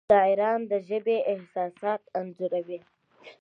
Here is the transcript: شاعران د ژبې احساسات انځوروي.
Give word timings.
شاعران 0.11 0.61
د 0.71 0.73
ژبې 0.87 1.17
احساسات 1.31 2.01
انځوروي. 2.19 2.79